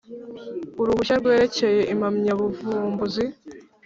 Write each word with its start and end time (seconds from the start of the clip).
Uruhushya 0.81 1.15
rwerekeye 1.21 1.81
impamyabuvumbuzi 1.93 3.25